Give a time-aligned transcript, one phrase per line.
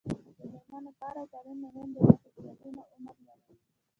[0.07, 0.11] د
[0.53, 3.55] میرمنو کار او تعلیم مهم دی ځکه چې ودونو عمر لوړوي.